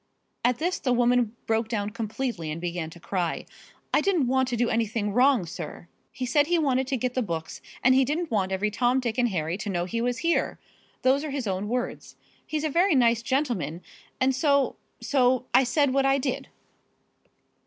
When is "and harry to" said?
9.19-9.69